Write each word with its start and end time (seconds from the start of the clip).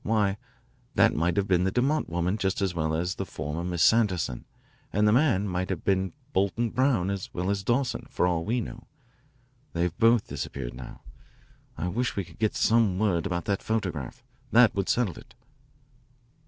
Why, 0.03 0.37
that 0.95 1.13
might 1.13 1.37
have 1.37 1.47
been 1.47 1.63
the 1.63 1.71
DeMott 1.71 2.09
woman 2.09 2.39
just 2.39 2.59
as 2.59 2.73
well 2.73 2.95
as 2.95 3.13
the 3.13 3.23
former 3.27 3.63
Miss 3.63 3.83
Sanderson, 3.83 4.45
and 4.91 5.07
the 5.07 5.11
man 5.13 5.47
might 5.47 5.69
have 5.69 5.83
been 5.85 6.13
Bolton 6.33 6.71
Brown 6.71 7.11
as 7.11 7.31
well 7.35 7.51
as 7.51 7.63
Dawson, 7.63 8.07
for 8.09 8.25
all 8.25 8.43
we 8.43 8.61
know. 8.61 8.87
They've 9.73 9.95
both 9.99 10.25
disappeared 10.25 10.73
now. 10.73 11.01
I 11.77 11.87
wish 11.87 12.15
we 12.15 12.23
could 12.25 12.39
get 12.39 12.55
some 12.55 12.97
word 12.97 13.27
about 13.27 13.45
that 13.45 13.61
photograph. 13.61 14.23
That 14.49 14.73
would 14.73 14.89
settle 14.89 15.19
it." 15.19 15.35